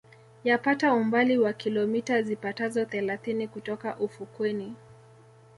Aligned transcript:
Yapata 0.43 0.93
umbali 0.93 1.37
wa 1.37 1.53
kilomita 1.53 2.21
zipatazo 2.21 2.85
thelathini 2.85 3.47
kutoka 3.47 3.97
ufukweni 3.97 4.75